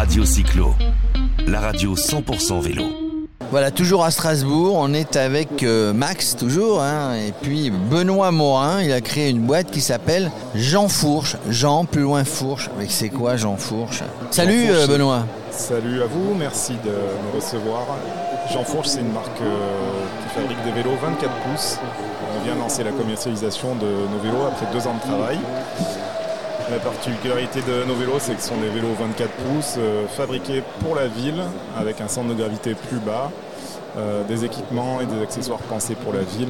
Radio 0.00 0.24
Cyclo, 0.24 0.74
la 1.46 1.60
radio 1.60 1.94
100% 1.94 2.62
vélo. 2.62 2.84
Voilà, 3.50 3.70
toujours 3.70 4.02
à 4.02 4.10
Strasbourg, 4.10 4.74
on 4.74 4.94
est 4.94 5.14
avec 5.16 5.62
euh, 5.62 5.92
Max, 5.92 6.36
toujours, 6.36 6.80
hein, 6.80 7.16
et 7.16 7.32
puis 7.32 7.68
Benoît 7.68 8.30
Morin, 8.30 8.80
il 8.82 8.92
a 8.92 9.02
créé 9.02 9.28
une 9.28 9.42
boîte 9.42 9.70
qui 9.70 9.82
s'appelle 9.82 10.30
Jean 10.54 10.88
Fourche. 10.88 11.36
Jean, 11.50 11.84
plus 11.84 12.00
loin 12.00 12.24
Fourche. 12.24 12.70
Avec 12.78 12.90
c'est 12.90 13.10
quoi 13.10 13.36
Jean 13.36 13.56
Fourche? 13.58 14.02
Salut 14.30 14.68
Jean 14.68 14.72
Fourche, 14.72 14.84
euh, 14.84 14.86
Benoît. 14.86 15.26
Salut 15.50 16.02
à 16.02 16.06
vous, 16.06 16.34
merci 16.34 16.72
de 16.82 16.92
me 16.92 17.36
recevoir. 17.36 17.82
Jean 18.50 18.64
Fourche, 18.64 18.88
c'est 18.88 19.00
une 19.00 19.12
marque 19.12 19.42
euh, 19.42 20.06
qui 20.22 20.40
fabrique 20.40 20.64
des 20.64 20.72
vélos 20.72 20.96
24 21.02 21.30
pouces. 21.42 21.78
On 22.38 22.42
vient 22.46 22.54
lancer 22.54 22.84
la 22.84 22.92
commercialisation 22.92 23.74
de 23.74 23.84
nos 23.84 24.22
vélos 24.22 24.46
après 24.48 24.64
deux 24.72 24.86
ans 24.86 24.94
de 24.94 25.00
travail. 25.02 25.38
La 26.70 26.78
particularité 26.78 27.62
de 27.62 27.84
nos 27.84 27.94
vélos, 27.94 28.20
c'est 28.20 28.36
que 28.36 28.40
ce 28.42 28.48
sont 28.48 28.60
des 28.60 28.68
vélos 28.68 28.94
24 28.96 29.28
pouces 29.28 29.74
euh, 29.78 30.06
fabriqués 30.06 30.62
pour 30.78 30.94
la 30.94 31.08
ville 31.08 31.42
avec 31.76 32.00
un 32.00 32.06
centre 32.06 32.28
de 32.28 32.34
gravité 32.34 32.74
plus 32.74 32.98
bas, 32.98 33.32
euh, 33.96 34.22
des 34.28 34.44
équipements 34.44 35.00
et 35.00 35.06
des 35.06 35.20
accessoires 35.20 35.58
pensés 35.58 35.96
pour 35.96 36.12
la 36.12 36.20
ville. 36.20 36.48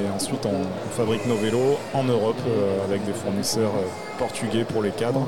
Et 0.00 0.08
ensuite, 0.14 0.46
on, 0.46 0.50
on 0.50 0.90
fabrique 0.96 1.26
nos 1.26 1.34
vélos 1.34 1.78
en 1.94 2.04
Europe 2.04 2.38
euh, 2.46 2.84
avec 2.84 3.04
des 3.06 3.12
fournisseurs 3.12 3.72
portugais 4.20 4.62
pour 4.62 4.82
les 4.82 4.90
cadres 4.90 5.26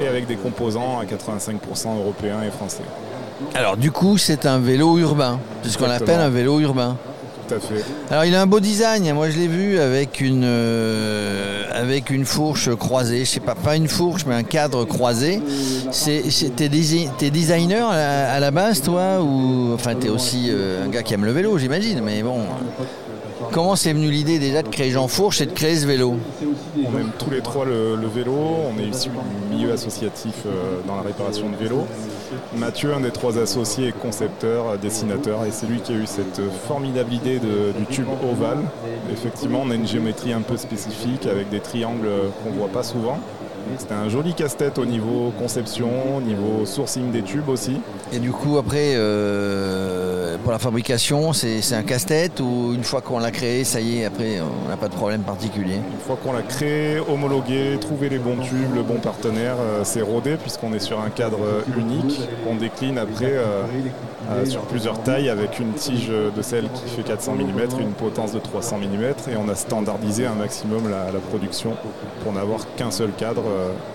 et 0.00 0.08
avec 0.08 0.26
des 0.26 0.36
composants 0.36 0.98
à 0.98 1.04
85% 1.04 1.98
européens 1.98 2.40
et 2.46 2.50
français. 2.50 2.84
Alors 3.54 3.76
du 3.76 3.90
coup, 3.92 4.16
c'est 4.16 4.46
un 4.46 4.58
vélo 4.58 4.96
urbain, 4.96 5.38
c'est 5.62 5.68
ce 5.68 5.78
qu'on 5.78 5.90
appelle 5.90 6.20
un 6.20 6.30
vélo 6.30 6.58
urbain. 6.58 6.96
Alors 8.10 8.24
il 8.24 8.34
a 8.34 8.42
un 8.42 8.46
beau 8.46 8.60
design, 8.60 9.12
moi 9.14 9.30
je 9.30 9.38
l'ai 9.38 9.46
vu 9.48 9.78
avec 9.78 10.20
une, 10.20 10.42
euh, 10.44 11.64
avec 11.72 12.10
une 12.10 12.24
fourche 12.24 12.74
croisée, 12.76 13.24
je 13.24 13.30
sais 13.30 13.40
pas, 13.40 13.54
pas 13.54 13.76
une 13.76 13.88
fourche 13.88 14.24
mais 14.26 14.34
un 14.34 14.42
cadre 14.42 14.84
croisé. 14.84 15.40
T'es, 16.56 16.68
desi- 16.68 17.08
t'es 17.18 17.30
designer 17.30 17.88
à 17.88 17.96
la, 17.96 18.32
à 18.32 18.40
la 18.40 18.50
base 18.50 18.82
toi 18.82 19.22
ou 19.22 19.72
enfin 19.74 19.94
t'es 19.94 20.08
aussi 20.08 20.46
euh, 20.50 20.84
un 20.84 20.88
gars 20.88 21.02
qui 21.02 21.14
aime 21.14 21.24
le 21.24 21.32
vélo 21.32 21.56
j'imagine, 21.58 22.00
mais 22.04 22.22
bon. 22.22 22.40
Comment 23.52 23.76
c'est 23.76 23.92
venu 23.92 24.10
l'idée 24.10 24.38
déjà 24.38 24.62
de 24.62 24.68
créer 24.68 24.90
Jean 24.90 25.08
Fourche 25.08 25.40
et 25.40 25.46
de 25.46 25.52
créer 25.52 25.76
ce 25.76 25.86
vélo 25.86 26.16
On 26.42 26.98
aime 26.98 27.10
tous 27.18 27.30
les 27.30 27.40
trois 27.40 27.64
le, 27.64 27.96
vélo. 28.06 28.32
On 28.32 28.78
est 28.78 28.86
issu 28.86 29.08
du 29.08 29.56
milieu 29.56 29.72
associatif 29.72 30.34
euh, 30.46 30.80
dans 30.86 30.96
la 30.96 31.02
réparation 31.02 31.48
de 31.48 31.56
vélos. 31.56 31.86
Mathieu, 32.56 32.92
un 32.94 33.00
des 33.00 33.10
trois 33.10 33.38
associés, 33.38 33.88
est 33.88 33.92
concepteur, 33.98 34.78
dessinateur, 34.78 35.44
et 35.44 35.50
c'est 35.50 35.66
lui 35.66 35.80
qui 35.80 35.92
a 35.92 35.96
eu 35.96 36.06
cette 36.06 36.40
formidable 36.66 37.12
idée 37.12 37.38
du 37.38 37.86
tube 37.86 38.06
ovale. 38.22 38.58
Effectivement, 39.12 39.62
on 39.64 39.70
a 39.70 39.74
une 39.74 39.86
géométrie 39.86 40.32
un 40.32 40.42
peu 40.42 40.56
spécifique 40.56 41.26
avec 41.26 41.48
des 41.48 41.60
triangles 41.60 42.08
qu'on 42.42 42.50
voit 42.50 42.68
pas 42.68 42.82
souvent. 42.82 43.18
C'était 43.76 43.94
un 43.94 44.08
joli 44.08 44.34
casse-tête 44.34 44.78
au 44.78 44.86
niveau 44.86 45.32
conception, 45.38 46.16
au 46.16 46.20
niveau 46.20 46.64
sourcing 46.64 47.10
des 47.10 47.22
tubes 47.22 47.48
aussi. 47.48 47.80
Et 48.12 48.18
du 48.18 48.30
coup 48.30 48.58
après, 48.58 48.94
euh, 48.94 50.36
pour 50.42 50.52
la 50.52 50.58
fabrication, 50.58 51.32
c'est, 51.32 51.60
un 51.72 51.82
casse-tête 51.82 52.40
ou 52.40 52.72
une 52.74 52.84
fois 52.84 53.00
qu'on 53.00 53.18
l'a 53.18 53.30
créé, 53.30 53.64
ça 53.64 53.80
y 53.80 54.00
est, 54.00 54.04
après 54.04 54.40
on 54.40 54.68
n'a 54.68 54.76
pas 54.76 54.88
de 54.88 54.94
problème 54.94 55.22
particulier? 55.22 55.74
Une 55.74 56.00
fois 56.06 56.16
qu'on 56.22 56.32
l'a 56.32 56.42
créé, 56.42 57.00
homologué, 57.00 57.78
trouvé 57.80 58.08
les 58.08 58.18
bons 58.18 58.36
tubes, 58.36 58.74
le 58.74 58.82
bon 58.82 58.96
partenaire, 58.96 59.56
euh, 59.60 59.82
c'est 59.84 60.02
rodé 60.02 60.36
puisqu'on 60.36 60.72
est 60.72 60.78
sur 60.78 61.00
un 61.00 61.10
cadre 61.10 61.38
unique. 61.76 62.20
On 62.48 62.56
décline 62.56 62.98
après 62.98 63.32
euh, 63.32 64.44
sur 64.46 64.62
plusieurs 64.62 65.02
tailles 65.02 65.28
avec 65.28 65.58
une 65.58 65.72
tige 65.72 66.08
de 66.08 66.42
sel 66.42 66.68
qui 66.74 66.88
fait 66.88 67.02
400 67.02 67.34
mm 67.34 67.80
une 67.80 67.92
potence 67.92 68.32
de 68.32 68.38
300 68.38 68.78
mm 68.78 69.04
et 69.32 69.36
on 69.36 69.48
a 69.48 69.54
standardisé 69.54 70.26
un 70.26 70.34
maximum 70.34 70.90
la, 70.90 71.10
la 71.12 71.18
production 71.18 71.74
pour 72.22 72.32
n'avoir 72.32 72.60
qu'un 72.76 72.90
seul 72.90 73.10
cadre 73.16 73.42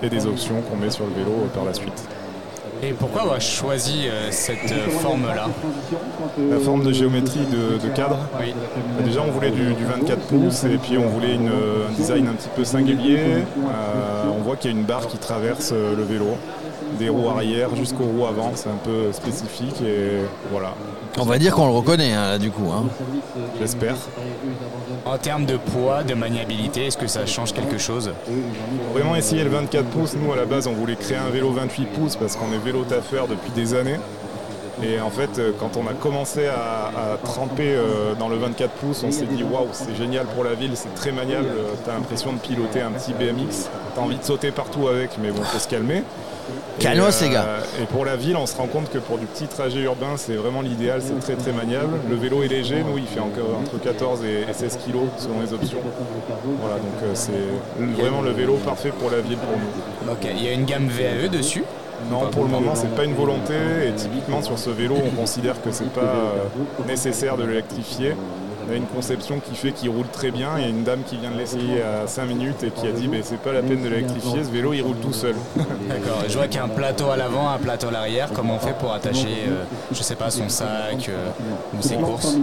et 0.02 0.10
des 0.10 0.26
options 0.26 0.56
qu'on 0.62 0.78
met 0.78 0.90
sur 0.92 1.06
le 1.06 1.14
vélo 1.14 1.48
par 1.54 1.66
la 1.66 1.74
suite. 1.74 2.04
Et 2.86 2.92
pourquoi 2.92 3.22
avoir 3.22 3.40
choisi 3.40 4.08
euh, 4.10 4.28
cette 4.30 4.70
euh, 4.74 4.90
forme-là 4.90 5.48
La 6.52 6.58
forme 6.60 6.84
de 6.84 6.92
géométrie 6.92 7.46
de, 7.46 7.78
de 7.82 7.94
cadre, 7.96 8.18
Oui. 8.42 8.54
Bah, 8.98 9.04
Déjà, 9.06 9.22
on 9.26 9.32
voulait 9.32 9.52
du, 9.52 9.74
du 9.74 9.86
24 9.86 10.20
pouces 10.28 10.66
et 10.66 10.78
puis 10.78 10.98
on 10.98 11.08
voulait 11.08 11.36
une- 11.36 11.48
un 11.48 11.92
design 11.96 12.28
un 12.28 12.34
petit 12.34 12.50
peu 12.54 12.66
singulier. 12.66 13.20
Euh, 13.20 14.24
on 14.38 14.42
voit 14.42 14.58
qu'il 14.58 14.72
y 14.72 14.74
a 14.74 14.78
une 14.78 14.84
barre 14.86 15.08
qui 15.08 15.18
traverse 15.18 15.72
euh, 15.72 15.96
le 15.96 16.04
vélo, 16.04 16.26
des 17.00 17.08
roues 17.08 17.30
arrière 17.30 17.74
jusqu'aux 17.78 18.04
roues 18.04 18.26
avant. 18.26 18.52
C'est 18.56 18.68
un 18.70 18.80
peu 18.84 19.14
spécifique 19.14 19.82
et 19.82 20.18
voilà, 20.52 20.74
On 21.20 21.24
va 21.24 21.38
dire 21.40 21.56
qu'on 21.56 21.68
le 21.68 21.72
reconnaît 21.74 22.12
hein, 22.12 22.32
là 22.32 22.38
du 22.38 22.52
coup. 22.52 22.70
hein. 22.70 22.84
j'espère. 23.62 23.96
En 25.06 25.18
termes 25.18 25.46
de 25.46 25.58
poids, 25.58 26.04
de 26.04 26.14
maniabilité, 26.14 26.86
est-ce 26.86 26.98
que 26.98 27.08
ça 27.08 27.26
change 27.26 27.52
quelque 27.52 27.78
chose? 27.78 28.14
Pour 28.26 28.94
vraiment 28.94 29.18
essayer 29.18 29.44
le 29.44 29.50
24 29.50 29.86
pouces, 29.90 30.16
nous 30.16 30.32
à 30.32 30.38
la 30.38 30.46
base 30.46 30.66
on 30.66 30.72
voulait 30.72 30.96
créer 30.96 31.18
un 31.18 31.30
vélo 31.30 31.52
28 31.52 31.86
pouces 31.88 32.16
parce 32.16 32.38
qu'on 32.38 32.54
est 32.54 32.64
vélo 32.64 32.86
taffeur 32.86 33.28
depuis 33.28 33.52
des 33.52 33.74
années. 33.74 34.00
Et 34.82 35.00
en 35.00 35.12
fait, 35.12 35.38
euh, 35.38 35.52
quand 35.60 35.78
on 35.78 35.88
a 35.88 35.94
commencé 35.94 36.48
à, 36.48 36.88
à 37.14 37.18
tremper 37.24 37.76
euh, 37.76 38.16
dans 38.18 38.28
le 38.28 38.38
24 38.38 38.72
pouces, 38.72 39.04
on 39.04 39.12
s'est 39.12 39.26
dit 39.26 39.44
waouh, 39.44 39.68
c'est 39.72 39.96
génial 39.96 40.26
pour 40.26 40.44
la 40.44 40.54
ville, 40.56 40.72
c'est 40.74 40.94
très 40.96 41.12
maniable. 41.12 41.46
euh, 41.48 41.74
T'as 41.86 41.94
l'impression 41.94 42.34
de 42.34 42.40
piloter 42.40 42.82
un 42.82 42.90
petit 42.92 43.14
BMX. 43.14 43.70
T'as 43.96 44.02
envie 44.02 44.18
de 44.18 44.24
sauter 44.24 44.52
partout 44.52 44.88
avec, 44.88 45.12
mais 45.22 45.30
bon, 45.30 45.44
faut 45.44 45.60
se 45.60 45.68
calmer. 45.68 46.04
Calmos, 46.80 47.22
les 47.22 47.30
gars. 47.30 47.46
Et 47.82 47.86
pour 47.86 48.04
la 48.04 48.16
ville, 48.16 48.36
on 48.36 48.48
se 48.48 48.58
rend 48.58 48.66
compte 48.66 48.90
que 48.90 48.98
pour 48.98 49.20
du 49.20 49.28
petit 49.28 49.46
trajet 49.48 49.82
urbain, 49.82 50.18
c'est 50.18 50.34
vraiment 50.34 50.62
l'idéal, 50.62 51.02
c'est 51.04 51.18
très 51.20 51.36
très 51.36 51.52
maniable. 51.54 51.94
Le 52.10 52.16
vélo 52.16 52.42
est 52.42 52.48
léger, 52.48 52.84
nous 52.84 52.98
il 52.98 53.06
fait 53.06 53.20
encore 53.20 53.60
entre 53.62 53.80
14 53.80 54.24
et 54.26 54.50
et 54.50 54.54
16 54.54 54.80
kilos 54.84 55.04
selon 55.18 55.40
les 55.40 55.54
options. 55.54 55.78
Voilà, 56.62 56.78
donc 56.78 57.12
c'est 57.14 57.32
vraiment 58.02 58.22
le 58.22 58.32
vélo 58.32 58.56
parfait 58.66 58.90
pour 58.90 59.12
la 59.12 59.22
ville 59.22 59.38
pour 59.38 59.56
nous. 59.58 60.12
Ok, 60.12 60.28
il 60.36 60.44
y 60.44 60.50
a 60.50 60.52
une 60.52 60.66
gamme 60.66 60.88
VAE 60.88 61.30
dessus. 61.30 61.64
Non, 62.10 62.30
pour 62.30 62.44
le 62.44 62.50
moment, 62.50 62.76
c'est 62.76 62.94
pas 62.96 63.06
une 63.06 63.14
volonté. 63.14 63.54
Et 63.88 63.94
typiquement, 63.94 64.42
sur 64.42 64.58
ce 64.58 64.70
vélo, 64.70 64.96
on 65.06 65.10
considère 65.16 65.62
que 65.62 65.72
c'est 65.72 65.92
pas 65.92 66.02
euh, 66.02 66.86
nécessaire 66.88 67.38
de 67.38 67.44
l'électrifier. 67.44 68.16
On 68.68 68.72
a 68.72 68.76
une 68.76 68.86
conception 68.86 69.40
qui 69.40 69.56
fait 69.56 69.72
qu'il 69.72 69.90
roule 69.90 70.08
très 70.08 70.32
bien. 70.32 70.52
Il 70.58 70.62
y 70.64 70.66
a 70.66 70.70
une 70.70 70.84
dame 70.84 71.02
qui 71.06 71.18
vient 71.18 71.32
de 71.32 71.38
l'essayer 71.38 71.82
à 71.82 72.08
5 72.08 72.26
minutes 72.26 72.64
et 72.64 72.70
qui 72.72 72.88
a 72.88 72.92
dit 72.92 73.08
mais 73.08 73.22
c'est 73.24 73.38
pas 73.40 73.52
la 73.52 73.62
peine 73.62 73.82
de 73.84 73.90
l'électrifier, 73.90 74.44
ce 74.44 74.50
vélo 74.50 74.74
il 74.74 74.82
roule 74.82 74.98
tout 74.98 75.14
seul. 75.14 75.36
D'accord. 75.56 76.24
Je 76.28 76.34
vois 76.38 76.48
qu'il 76.48 76.58
y 76.58 76.60
a 76.60 76.66
un 76.66 76.70
plateau 76.70 77.10
à 77.10 77.18
l'avant, 77.18 77.50
un 77.50 77.58
plateau 77.58 77.88
à 77.88 77.92
l'arrière. 77.92 78.30
Comment 78.34 78.56
on 78.56 78.60
fait 78.60 78.78
pour 78.78 78.94
attacher, 78.94 79.28
euh, 79.48 79.64
je 79.92 80.02
sais 80.02 80.16
pas, 80.16 80.30
son 80.30 80.50
sac 80.50 81.10
euh, 81.10 81.30
ou 81.78 81.82
ses 81.82 81.96
courses? 81.96 82.38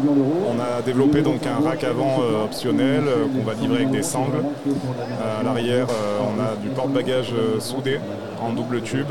On 0.49 0.61
a 0.61 0.83
développé 0.83 1.23
donc 1.23 1.47
un 1.47 1.65
rack 1.67 1.85
avant 1.85 2.19
euh, 2.23 2.45
optionnel 2.45 3.05
euh, 3.07 3.25
qu'on 3.27 3.45
va 3.45 3.55
livrer 3.55 3.77
avec 3.79 3.91
des 3.91 4.03
sangles. 4.03 4.43
Euh, 4.67 5.41
à 5.41 5.43
l'arrière, 5.43 5.87
euh, 5.91 6.19
on 6.21 6.41
a 6.41 6.57
du 6.57 6.69
porte-bagages 6.69 7.33
euh, 7.33 7.61
soudé 7.61 7.99
en 8.41 8.51
double 8.53 8.83
tube. 8.83 9.11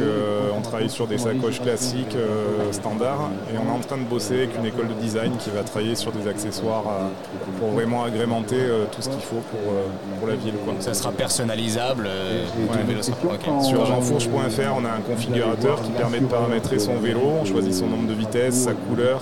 Euh, 0.00 0.48
on 0.56 0.60
travaille 0.60 0.90
sur 0.90 1.06
des 1.06 1.18
sacoches 1.18 1.60
classiques 1.60 2.16
euh, 2.16 2.72
standards 2.72 3.30
et 3.52 3.56
on 3.58 3.72
est 3.72 3.76
en 3.76 3.80
train 3.80 3.96
de 3.96 4.02
bosser 4.02 4.34
avec 4.34 4.56
une 4.58 4.66
école 4.66 4.88
de 4.88 4.94
design 4.94 5.32
qui 5.38 5.50
va 5.50 5.62
travailler 5.62 5.94
sur 5.94 6.10
des 6.10 6.28
accessoires 6.28 6.82
euh, 6.88 7.58
pour 7.60 7.68
vraiment 7.70 8.02
agrémenter 8.04 8.56
euh, 8.58 8.84
tout 8.90 9.02
ce 9.02 9.08
qu'il 9.08 9.20
faut 9.20 9.36
pour, 9.50 9.72
euh, 9.72 10.18
pour 10.18 10.28
la 10.28 10.34
ville. 10.34 10.54
quoi. 10.64 10.74
Ça 10.80 10.94
sera 10.94 11.12
personnalisable. 11.12 12.06
euh, 12.08 12.44
Ouais. 12.54 12.78
le 12.80 12.86
vélo 12.88 13.02
sera-. 13.02 13.62
Sur 13.62 13.86
jeanfourche.fr, 13.86 14.72
on 14.76 14.84
a 14.84 14.88
un 14.90 15.00
configurateur 15.00 15.80
qui 15.82 15.90
permet 15.90 16.18
de 16.20 16.26
paramétrer 16.26 16.78
son 16.78 16.96
vélo. 16.96 17.20
On 17.42 17.44
choisit 17.44 17.74
son 17.74 17.86
nombre 17.86 18.08
de 18.08 18.14
vitesses, 18.14 18.54
sa 18.64 18.72
couleur, 18.72 19.20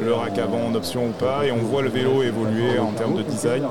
le 0.00 0.12
rack 0.14 0.38
avant 0.38 0.66
en 0.66 0.74
option 0.74 1.06
ou 1.06 1.10
pas, 1.10 1.44
et 1.46 1.52
on 1.52 1.58
voit 1.58 1.82
le 1.82 1.88
vélo 1.90 2.22
évoluer 2.22 2.78
en 2.78 2.90
termes 2.92 3.14
de 3.16 3.22
design 3.22 3.62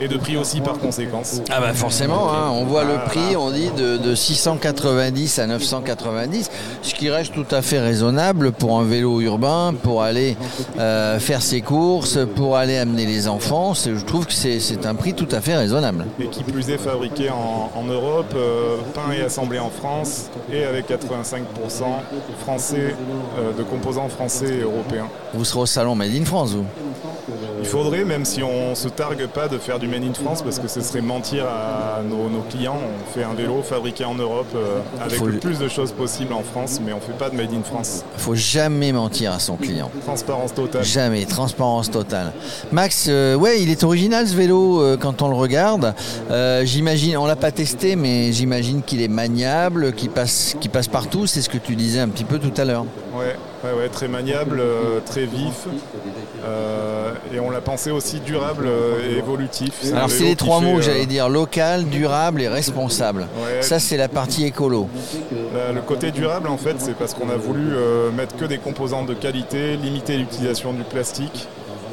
et 0.00 0.08
de 0.08 0.16
prix 0.16 0.36
aussi 0.36 0.60
par 0.60 0.78
conséquence. 0.78 1.40
Ah 1.50 1.60
bah 1.60 1.72
forcément, 1.74 2.30
hein, 2.32 2.50
on 2.52 2.64
voit 2.64 2.82
le 2.84 2.90
Voilà. 2.90 3.04
prix, 3.04 3.36
on 3.36 3.50
dit 3.50 3.70
de, 3.76 3.96
de 3.96 4.14
690 4.14 5.39
à 5.40 5.46
990, 5.46 6.50
ce 6.82 6.94
qui 6.94 7.10
reste 7.10 7.32
tout 7.32 7.46
à 7.50 7.62
fait 7.62 7.78
raisonnable 7.80 8.52
pour 8.52 8.78
un 8.78 8.84
vélo 8.84 9.20
urbain, 9.20 9.74
pour 9.82 10.02
aller 10.02 10.36
euh, 10.78 11.18
faire 11.18 11.42
ses 11.42 11.60
courses, 11.60 12.18
pour 12.36 12.56
aller 12.56 12.76
amener 12.78 13.06
les 13.06 13.28
enfants. 13.28 13.74
C'est- 13.74 13.94
Je 13.96 14.04
trouve 14.04 14.26
que 14.26 14.32
c'est 14.32 14.86
un 14.86 14.94
prix 14.94 15.14
tout 15.14 15.28
à 15.32 15.40
fait 15.40 15.56
raisonnable. 15.56 16.06
Et 16.20 16.26
qui 16.28 16.42
plus 16.44 16.70
est 16.70 16.78
fabriqué 16.78 17.30
en, 17.30 17.70
en 17.74 17.84
Europe, 17.84 18.32
euh, 18.36 18.76
peint 18.94 19.12
et 19.12 19.22
assemblé 19.22 19.58
en 19.58 19.70
France, 19.70 20.30
et 20.52 20.64
avec 20.64 20.88
85% 20.88 21.42
français, 22.42 22.94
euh, 23.38 23.52
de 23.56 23.62
composants 23.62 24.08
français 24.08 24.54
et 24.58 24.60
européens. 24.62 25.06
Vous 25.34 25.44
serez 25.44 25.60
au 25.60 25.66
salon 25.66 25.94
Made 25.94 26.14
in 26.14 26.24
France, 26.24 26.52
vous? 26.52 26.64
Faudrait, 27.70 28.04
même 28.04 28.24
si 28.24 28.42
on 28.42 28.74
se 28.74 28.88
targue 28.88 29.26
pas 29.28 29.46
de 29.46 29.56
faire 29.56 29.78
du 29.78 29.86
Made 29.86 30.02
in 30.02 30.12
France, 30.12 30.42
parce 30.42 30.58
que 30.58 30.66
ce 30.66 30.80
serait 30.80 31.00
mentir 31.00 31.46
à 31.46 32.02
nos, 32.02 32.28
nos 32.28 32.42
clients. 32.42 32.78
On 32.78 33.12
fait 33.12 33.22
un 33.22 33.34
vélo 33.34 33.62
fabriqué 33.62 34.04
en 34.04 34.14
Europe 34.16 34.48
euh, 34.56 34.80
avec 35.00 35.18
Faut 35.18 35.26
le 35.26 35.38
plus 35.38 35.58
de 35.58 35.68
choses 35.68 35.92
possibles 35.92 36.32
en 36.32 36.42
France, 36.42 36.80
mais 36.84 36.92
on 36.92 37.00
fait 37.00 37.16
pas 37.16 37.30
de 37.30 37.36
Made 37.36 37.52
in 37.52 37.62
France. 37.62 38.04
faut 38.16 38.34
jamais 38.34 38.90
mentir 38.90 39.32
à 39.32 39.38
son 39.38 39.56
client. 39.56 39.88
Transparence 40.04 40.52
totale. 40.52 40.84
Jamais, 40.84 41.24
transparence 41.26 41.90
totale. 41.90 42.32
Max, 42.72 43.06
euh, 43.08 43.36
ouais, 43.36 43.62
il 43.62 43.70
est 43.70 43.84
original 43.84 44.26
ce 44.26 44.34
vélo 44.34 44.82
euh, 44.82 44.96
quand 44.96 45.22
on 45.22 45.28
le 45.28 45.36
regarde. 45.36 45.94
J'imagine, 46.64 47.16
on 47.18 47.26
l'a 47.26 47.36
pas 47.36 47.52
testé, 47.52 47.94
mais 47.94 48.32
j'imagine 48.32 48.82
qu'il 48.82 49.00
est 49.00 49.08
maniable, 49.08 49.92
qu'il 49.92 50.10
passe, 50.10 50.56
qu'il 50.60 50.70
passe 50.70 50.88
partout. 50.88 51.28
C'est 51.28 51.40
ce 51.40 51.48
que 51.48 51.58
tu 51.58 51.76
disais 51.76 52.00
un 52.00 52.08
petit 52.08 52.24
peu 52.24 52.38
tout 52.38 52.52
à 52.60 52.64
l'heure. 52.64 52.84
Ouais, 53.20 53.36
ouais, 53.64 53.78
ouais, 53.78 53.88
très 53.88 54.08
maniable, 54.08 54.58
euh, 54.60 55.00
très 55.04 55.26
vif. 55.26 55.66
Euh, 56.44 57.12
et 57.34 57.40
on 57.40 57.50
l'a 57.50 57.60
pensé 57.60 57.90
aussi 57.90 58.20
durable 58.20 58.64
euh, 58.66 58.98
et 59.14 59.18
évolutif. 59.18 59.72
Alors 59.94 60.08
c'est 60.10 60.24
les 60.24 60.36
trois 60.36 60.60
mots 60.60 60.76
que 60.76 60.82
j'allais 60.82 61.06
dire, 61.06 61.28
local, 61.28 61.84
durable 61.84 62.40
et 62.40 62.48
responsable. 62.48 63.26
Ouais. 63.44 63.62
Ça 63.62 63.78
c'est 63.78 63.96
la 63.96 64.08
partie 64.08 64.44
écolo. 64.46 64.88
la- 65.54 65.72
le 65.72 65.80
côté 65.82 66.10
durable, 66.10 66.48
en 66.48 66.56
fait, 66.56 66.76
c'est 66.78 66.94
parce 66.94 67.14
qu'on 67.14 67.28
a 67.30 67.36
voulu 67.36 67.68
mettre 68.16 68.36
que 68.36 68.44
des 68.44 68.58
composantes 68.58 69.06
de 69.06 69.14
qualité, 69.14 69.76
limiter 69.76 70.16
l'utilisation 70.16 70.72
du 70.72 70.82
plastique. 70.82 71.46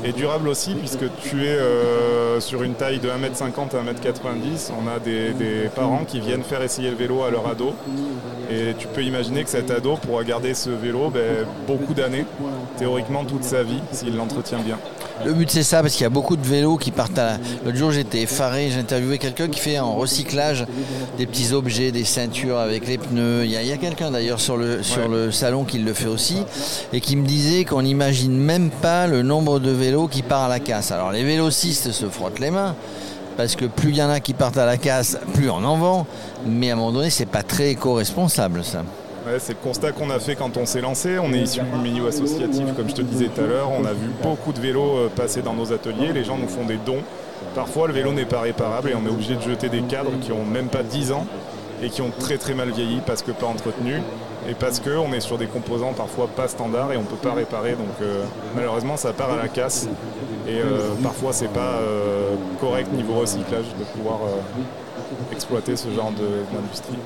Et 0.04 0.12
durable 0.12 0.48
aussi, 0.48 0.74
puisque 0.76 1.06
tu 1.22 1.46
es 1.46 1.50
euh, 1.50 2.40
sur 2.40 2.64
une 2.64 2.74
taille 2.76 3.00
de 3.00 3.10
1m50 3.10 3.76
à 3.76 3.84
1m90. 3.84 4.72
On 4.80 4.88
a 4.88 5.00
des, 5.00 5.70
parents 5.76 6.06
qui 6.06 6.20
viennent 6.20 6.44
faire 6.44 6.62
essayer 6.62 6.90
le 6.90 6.96
vélo 6.96 7.24
à 7.24 7.32
leur 7.32 7.48
ado. 7.48 7.74
Et 8.50 8.74
tu 8.78 8.88
peux 8.88 9.04
imaginer 9.04 9.44
que 9.44 9.50
cet 9.50 9.72
ado 9.72 9.96
pourra 9.96 10.24
garder 10.24 10.54
ce 10.54 10.70
vélo 10.70 11.10
ben, 11.10 11.46
beaucoup 11.68 11.94
d'années, 11.94 12.26
théoriquement 12.78 13.26
toute 13.26 13.44
sa 13.44 13.64
vie, 13.64 13.82
s'il 13.92 14.16
l'entretient 14.16 14.60
bien. 14.60 14.78
Le 15.25 15.34
but 15.34 15.50
c'est 15.50 15.64
ça 15.64 15.81
parce 15.81 15.94
qu'il 15.94 16.04
y 16.04 16.06
a 16.06 16.10
beaucoup 16.10 16.38
de 16.38 16.46
vélos 16.46 16.78
qui 16.78 16.92
partent 16.92 17.18
à 17.18 17.25
la... 17.25 17.38
L'autre 17.66 17.78
jour 17.78 17.92
j'étais 17.92 18.22
effaré, 18.22 18.69
j'ai 18.69 18.80
interviewé 18.80 19.18
quelqu'un 19.18 19.48
qui 19.48 19.60
fait 19.60 19.80
en 19.80 19.96
recyclage 19.96 20.66
des 21.18 21.25
petits 21.25 21.54
objets, 21.54 21.92
des 21.92 22.04
ceintures 22.04 22.58
avec 22.58 22.88
les 22.88 22.98
pneus. 22.98 23.46
Il 23.46 23.52
y 23.52 23.72
a, 23.72 23.78
quelqu'un 23.78 24.12
d'ailleurs 24.12 24.40
sur 24.40 24.58
le, 24.58 24.84
sur 24.84 25.08
le 25.08 25.31
salon 25.31 25.64
qui 25.64 25.80
le 25.80 25.94
fait 25.94 26.08
aussi 26.08 26.44
et 26.94 27.02
qui 27.02 27.16
me 27.16 27.25
disait 27.25 27.66
qu'on 27.66 27.81
n'imagine 27.81 28.38
même 28.38 28.69
pas 28.69 29.08
le 29.08 29.24
nombre 29.24 29.60
de 29.60 29.72
vélos 29.72 30.08
qui 30.08 30.22
part 30.22 30.44
à 30.44 30.50
la 30.50 30.60
casse. 30.60 30.92
Alors 30.92 31.12
les 31.12 31.24
vélocistes 31.24 31.92
se 31.92 32.06
frottent 32.08 32.40
les 32.40 32.52
mains 32.52 32.75
parce 33.38 33.56
que 33.56 33.66
plus 33.66 33.90
il 33.90 33.98
y 33.98 34.04
en 34.04 34.10
a 34.10 34.19
qui 34.19 34.34
partent 34.34 34.58
à 34.58 34.66
la 34.66 34.78
casse, 34.78 35.18
plus 35.34 35.50
on 35.50 35.64
en 35.64 35.78
vend. 35.78 36.08
Mais 36.46 36.69
à 36.69 36.74
un 36.74 36.75
moment 36.78 36.92
donné 36.92 37.10
c'est 37.10 37.25
pas 37.25 37.44
très 37.44 37.72
éco-responsable 37.72 38.64
ça. 38.64 38.84
C'est 39.40 39.54
le 39.54 39.60
constat 39.64 39.92
qu'on 39.92 40.10
a 40.10 40.20
fait 40.20 40.36
quand 40.36 40.58
on 40.58 40.66
s'est 40.66 40.82
lancé. 40.82 41.20
On 41.20 41.34
est 41.34 41.40
issu 41.40 41.62
du 41.62 41.80
milieu 41.80 42.08
associatif, 42.08 42.66
comme 42.76 42.90
je 42.90 42.96
te 42.96 43.02
disais 43.02 43.28
tout 43.28 43.42
à 43.42 43.48
l'heure. 43.48 43.72
On 43.72 43.86
a 43.86 43.94
vu 43.94 44.10
beaucoup 44.24 44.54
de 44.54 44.60
vélos 44.60 44.98
euh, 44.98 45.10
passer 45.14 45.42
dans 45.42 45.54
nos 45.54 45.72
ateliers. 45.74 46.14
Les 46.14 46.24
gens 46.24 46.38
nous 46.38 46.48
font 46.48 46.66
des 46.66 46.78
dons. 46.78 47.04
Parfois, 47.56 47.88
le 47.88 47.94
vélo 47.94 48.14
n'est 48.14 48.26
pas 48.26 48.42
réparable 48.42 48.90
et 48.90 48.96
on 48.96 49.06
est 49.06 49.12
obligé 49.12 49.36
de 49.36 49.42
jeter 49.42 49.70
des 49.70 49.82
cadres 49.82 50.18
qui 50.22 50.32
ont 50.32 50.46
même 50.46 50.68
pas 50.68 50.84
10 50.84 51.12
ans 51.12 51.26
et 51.82 51.90
qui 51.90 52.02
ont 52.02 52.12
très 52.20 52.38
très 52.38 52.54
mal 52.54 52.72
vieilli 52.72 53.02
parce 53.06 53.22
que 53.22 53.32
pas 53.32 53.46
entretenus 53.46 54.02
et 54.50 54.54
parce 54.54 54.80
qu'on 54.80 55.12
est 55.14 55.20
sur 55.20 55.38
des 55.38 55.48
composants 55.48 55.94
parfois 55.94 56.28
pas 56.28 56.48
standards 56.48 56.94
et 56.94 56.98
on 56.98 57.04
peut 57.04 57.16
pas 57.16 57.34
réparer. 57.34 57.72
Donc 57.72 58.02
euh, 58.02 58.24
malheureusement, 58.56 58.98
ça 58.98 59.14
part 59.14 59.32
à 59.32 59.38
la 59.38 59.48
casse 59.48 59.88
et 60.48 60.60
euh, 60.60 60.94
parfois 61.04 61.34
c'est 61.34 61.52
pas 61.52 61.80
euh, 61.82 62.36
correct 62.60 62.92
niveau 62.94 63.16
recyclage 63.16 63.66
de 63.78 63.84
pouvoir 63.98 64.20
exploiter 65.32 65.76
ce 65.76 65.90
genre 65.90 66.12
d'industrie. 66.12 66.98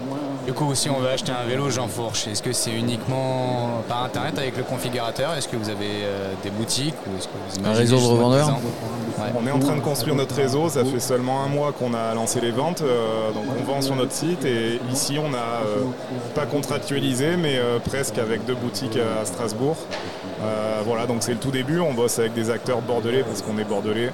Du 0.46 0.54
coup, 0.54 0.74
si 0.74 0.90
on 0.90 1.00
veut 1.00 1.10
acheter 1.10 1.32
un 1.32 1.48
vélo 1.48 1.70
Jean 1.70 1.88
Fourche, 1.88 2.28
est-ce 2.28 2.42
que 2.42 2.52
c'est 2.52 2.72
uniquement 2.72 3.84
par 3.88 4.04
internet 4.04 4.38
avec 4.40 4.58
le 4.58 4.64
configurateur? 4.64 5.34
Est-ce 5.34 5.48
que 5.48 5.56
vous 5.56 5.70
avez 5.70 6.04
euh, 6.04 6.34
des 6.44 6.50
boutiques 6.50 6.96
ou 7.08 7.18
est-ce 7.18 7.28
que 7.28 7.34
vous 7.48 7.60
imaginez 7.60 7.78
réseau 7.78 7.98
de 7.98 8.12
revendeurs? 8.12 8.48
Ouais. 8.50 9.30
On 9.40 9.46
est 9.46 9.52
en 9.52 9.60
train 9.60 9.76
de 9.76 9.82
construire 9.82 10.16
notre 10.16 10.36
réseau, 10.36 10.68
ça 10.68 10.84
fait 10.84 11.00
seulement 11.00 11.44
un 11.44 11.48
mois 11.48 11.72
qu'on 11.72 11.94
a 11.94 12.16
lancé 12.16 12.42
les 12.42 12.50
ventes, 12.50 12.82
euh, 12.82 13.32
donc 13.32 13.44
on 13.60 13.64
vend 13.72 13.82
sur 13.82 13.96
notre 13.96 14.14
site 14.14 14.44
et 14.44 14.80
ici 14.92 15.18
on 15.20 15.32
a 15.36 15.38
euh, 15.38 15.84
pas 16.34 16.48
contractualisé 16.48 17.38
mais 17.38 17.58
euh, 17.58 17.78
presque 17.78 18.18
avec 18.18 18.44
deux 18.46 18.56
boutiques 18.56 18.98
à 18.98 19.24
Strasbourg. 19.26 19.78
Euh, 20.44 20.82
voilà, 20.86 21.06
donc 21.06 21.18
c'est 21.20 21.34
le 21.34 21.40
tout 21.40 21.52
début, 21.52 21.80
on 21.80 21.94
bosse 21.94 22.18
avec 22.18 22.34
des 22.34 22.50
acteurs 22.50 22.82
bordelais 22.82 23.24
parce 23.24 23.44
qu'on 23.44 23.60
est 23.60 23.64
bordelais. 23.64 24.12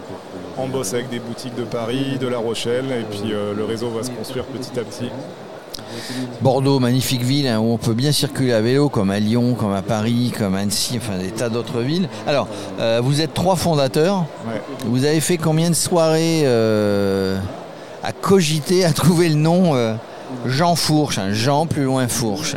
On 0.57 0.67
bosse 0.67 0.93
avec 0.93 1.09
des 1.09 1.19
boutiques 1.19 1.55
de 1.55 1.63
Paris, 1.63 2.17
de 2.19 2.27
La 2.27 2.39
Rochelle 2.39 2.91
et 2.91 3.03
puis 3.03 3.31
euh, 3.31 3.53
le 3.55 3.63
réseau 3.63 3.89
va 3.89 4.03
se 4.03 4.11
construire 4.11 4.43
petit 4.45 4.77
à 4.77 4.83
petit. 4.83 5.09
Bordeaux, 6.41 6.79
magnifique 6.79 7.23
ville 7.23 7.47
hein, 7.47 7.59
où 7.59 7.71
on 7.73 7.77
peut 7.77 7.93
bien 7.93 8.11
circuler 8.11 8.53
à 8.53 8.61
vélo, 8.61 8.89
comme 8.89 9.09
à 9.09 9.19
Lyon, 9.19 9.55
comme 9.55 9.73
à 9.73 9.81
Paris, 9.81 10.31
comme 10.37 10.55
à 10.55 10.59
Annecy, 10.59 10.97
enfin 10.97 11.17
des 11.17 11.31
tas 11.31 11.49
d'autres 11.49 11.81
villes. 11.81 12.09
Alors, 12.27 12.47
euh, 12.79 13.01
vous 13.03 13.21
êtes 13.21 13.33
trois 13.33 13.55
fondateurs. 13.55 14.25
Ouais. 14.47 14.61
Vous 14.85 15.05
avez 15.05 15.19
fait 15.19 15.37
combien 15.37 15.69
de 15.69 15.75
soirées 15.75 16.41
euh, 16.43 17.37
à 18.03 18.11
cogiter, 18.11 18.85
à 18.85 18.93
trouver 18.93 19.29
le 19.29 19.35
nom 19.35 19.75
euh, 19.75 19.95
Jean 20.45 20.75
Fourche, 20.75 21.17
hein, 21.17 21.31
Jean 21.31 21.65
plus 21.65 21.83
loin 21.83 22.07
Fourche? 22.07 22.55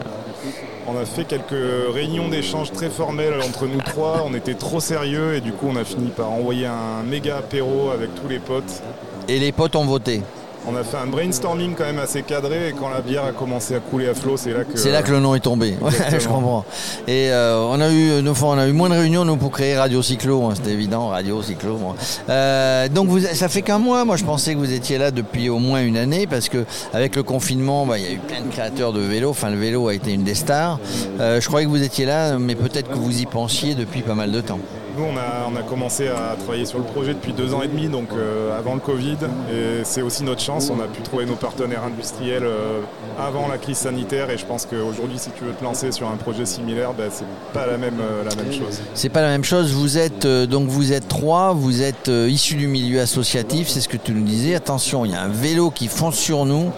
On 0.86 0.98
a 0.98 1.04
fait 1.04 1.24
quelques 1.24 1.94
réunions 1.94 2.28
d'échange 2.28 2.72
très 2.72 2.90
formelles 2.90 3.40
entre 3.46 3.66
nous 3.66 3.80
trois. 3.80 4.24
On 4.28 4.34
était 4.34 4.54
trop 4.54 4.80
sérieux 4.80 5.36
et 5.36 5.40
du 5.40 5.52
coup 5.52 5.66
on 5.70 5.76
a 5.76 5.84
fini 5.84 6.08
par 6.08 6.30
envoyer 6.32 6.66
un 6.66 7.04
méga 7.08 7.36
apéro 7.36 7.90
avec 7.90 8.14
tous 8.20 8.28
les 8.28 8.40
potes. 8.40 8.82
Et 9.28 9.38
les 9.38 9.52
potes 9.52 9.76
ont 9.76 9.84
voté? 9.84 10.22
On 10.66 10.76
a 10.76 10.84
fait 10.84 10.98
un 10.98 11.06
brainstorming 11.06 11.74
quand 11.74 11.84
même 11.84 11.98
assez 11.98 12.22
cadré 12.22 12.68
et 12.68 12.72
quand 12.72 12.90
la 12.90 13.00
bière 13.00 13.24
a 13.24 13.32
commencé 13.32 13.74
à 13.74 13.80
couler 13.80 14.08
à 14.08 14.14
flot, 14.14 14.36
c'est 14.36 14.52
là 14.52 14.64
que. 14.64 14.78
C'est 14.78 14.92
là 14.92 15.02
que 15.02 15.10
le 15.10 15.20
nom 15.20 15.34
est 15.34 15.40
tombé. 15.40 15.74
Ouais, 15.80 15.90
je 16.18 16.28
comprends. 16.28 16.64
Et 17.08 17.30
euh, 17.30 17.64
on 17.70 17.80
a 17.80 17.90
eu, 17.90 18.22
nous, 18.22 18.34
on 18.42 18.58
a 18.58 18.68
eu 18.68 18.72
moins 18.72 18.90
de 18.90 18.94
réunions 18.94 19.24
nous 19.24 19.36
pour 19.36 19.52
créer 19.52 19.76
Radio 19.78 20.02
Cyclo, 20.02 20.44
hein, 20.44 20.52
c'était 20.54 20.72
évident, 20.72 21.08
Radio 21.08 21.42
Cyclo. 21.42 21.76
bon. 21.76 21.94
Euh, 22.28 22.88
donc 22.88 23.08
vous, 23.08 23.20
ça 23.20 23.48
fait 23.48 23.62
qu'un 23.62 23.78
mois. 23.78 24.04
Moi, 24.04 24.16
je 24.16 24.24
pensais 24.24 24.52
que 24.54 24.58
vous 24.58 24.72
étiez 24.72 24.98
là 24.98 25.10
depuis 25.10 25.48
au 25.48 25.58
moins 25.58 25.82
une 25.82 25.96
année 25.96 26.26
parce 26.26 26.48
que 26.48 26.66
avec 26.92 27.16
le 27.16 27.22
confinement, 27.22 27.86
bah, 27.86 27.98
il 27.98 28.04
y 28.04 28.08
a 28.08 28.12
eu 28.12 28.18
plein 28.18 28.42
de 28.42 28.50
créateurs 28.50 28.92
de 28.92 29.00
vélos. 29.00 29.30
Enfin, 29.30 29.50
le 29.50 29.58
vélo 29.58 29.88
a 29.88 29.94
été 29.94 30.12
une 30.12 30.24
des 30.24 30.34
stars. 30.34 30.78
Euh, 31.20 31.40
je 31.40 31.46
croyais 31.48 31.66
que 31.66 31.70
vous 31.70 31.82
étiez 31.82 32.04
là, 32.04 32.38
mais 32.38 32.54
peut-être 32.54 32.90
que 32.90 32.98
vous 32.98 33.20
y 33.20 33.26
pensiez 33.26 33.74
depuis 33.74 34.02
pas 34.02 34.14
mal 34.14 34.30
de 34.30 34.40
temps. 34.40 34.58
Nous, 34.96 35.04
on 35.04 35.16
a, 35.16 35.48
on 35.50 35.56
a 35.56 35.62
commencé 35.62 36.08
à 36.08 36.36
travailler 36.36 36.64
sur 36.64 36.78
le 36.78 36.84
projet 36.84 37.14
depuis 37.14 37.32
deux 37.32 37.54
ans 37.54 37.62
et 37.62 37.68
demi, 37.68 37.88
donc 37.88 38.08
euh, 38.12 38.58
avant 38.58 38.74
le 38.74 38.80
Covid. 38.80 39.16
Et 39.52 39.82
c'est 39.84 40.02
aussi 40.02 40.24
notre 40.24 40.40
chance. 40.40 40.70
On 40.70 40.80
a 40.80 40.86
pu 40.86 41.02
trouver 41.02 41.26
nos 41.26 41.36
partenaires 41.36 41.84
industriels 41.84 42.44
euh, 42.44 42.80
avant 43.18 43.48
la 43.48 43.58
crise 43.58 43.78
sanitaire. 43.78 44.30
Et 44.30 44.38
je 44.38 44.44
pense 44.44 44.66
qu'aujourd'hui, 44.66 45.18
si 45.18 45.30
tu 45.30 45.44
veux 45.44 45.52
te 45.52 45.62
lancer 45.62 45.92
sur 45.92 46.08
un 46.08 46.16
projet 46.16 46.44
similaire, 46.44 46.92
ben, 46.92 47.08
c'est 47.10 47.24
pas 47.52 47.66
la 47.66 47.76
même, 47.76 47.98
euh, 48.00 48.24
la 48.24 48.34
même 48.34 48.52
chose. 48.52 48.80
C'est 48.94 49.08
pas 49.08 49.22
la 49.22 49.28
même 49.28 49.44
chose. 49.44 49.72
Vous 49.72 49.98
êtes 49.98 50.26
donc 50.26 50.68
vous 50.68 50.92
êtes 50.92 51.08
trois, 51.08 51.52
vous 51.52 51.82
êtes 51.82 52.08
issus 52.08 52.56
du 52.56 52.66
milieu 52.66 53.00
associatif, 53.00 53.68
c'est 53.68 53.80
ce 53.80 53.88
que 53.88 53.96
tu 53.96 54.12
nous 54.12 54.24
disais. 54.24 54.54
Attention, 54.54 55.04
il 55.04 55.12
y 55.12 55.14
a 55.14 55.22
un 55.22 55.28
vélo 55.28 55.70
qui 55.70 55.88
fonce 55.88 56.16
sur 56.16 56.44
nous. 56.46 56.70